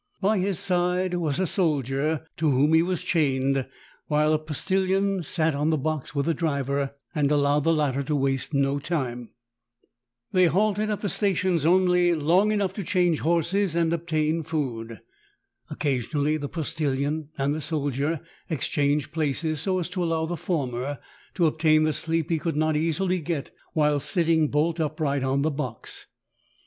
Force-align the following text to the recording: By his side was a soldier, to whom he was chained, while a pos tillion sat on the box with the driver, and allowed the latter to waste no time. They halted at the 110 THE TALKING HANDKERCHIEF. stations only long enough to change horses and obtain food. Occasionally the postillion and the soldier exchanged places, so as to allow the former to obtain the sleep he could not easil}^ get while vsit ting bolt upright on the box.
By 0.19 0.39
his 0.39 0.57
side 0.57 1.13
was 1.13 1.39
a 1.39 1.45
soldier, 1.45 2.25
to 2.37 2.49
whom 2.49 2.73
he 2.73 2.81
was 2.81 3.03
chained, 3.03 3.67
while 4.07 4.33
a 4.33 4.39
pos 4.39 4.65
tillion 4.65 5.23
sat 5.23 5.53
on 5.53 5.69
the 5.69 5.77
box 5.77 6.15
with 6.15 6.25
the 6.25 6.33
driver, 6.33 6.95
and 7.13 7.29
allowed 7.31 7.65
the 7.65 7.71
latter 7.71 8.01
to 8.01 8.15
waste 8.15 8.51
no 8.51 8.79
time. 8.79 9.29
They 10.31 10.47
halted 10.47 10.89
at 10.89 11.01
the 11.01 11.07
110 11.07 11.07
THE 11.07 11.07
TALKING 11.07 11.49
HANDKERCHIEF. 11.49 11.61
stations 11.61 11.65
only 11.67 12.15
long 12.15 12.51
enough 12.51 12.73
to 12.73 12.83
change 12.83 13.19
horses 13.19 13.75
and 13.75 13.93
obtain 13.93 14.41
food. 14.41 15.01
Occasionally 15.69 16.35
the 16.37 16.49
postillion 16.49 17.29
and 17.37 17.53
the 17.53 17.61
soldier 17.61 18.21
exchanged 18.49 19.11
places, 19.11 19.59
so 19.61 19.77
as 19.77 19.87
to 19.89 20.03
allow 20.03 20.25
the 20.25 20.35
former 20.35 20.97
to 21.35 21.45
obtain 21.45 21.83
the 21.83 21.93
sleep 21.93 22.31
he 22.31 22.39
could 22.39 22.55
not 22.55 22.73
easil}^ 22.73 23.23
get 23.23 23.51
while 23.73 23.99
vsit 23.99 24.25
ting 24.25 24.47
bolt 24.47 24.79
upright 24.79 25.23
on 25.23 25.43
the 25.43 25.51
box. 25.51 26.07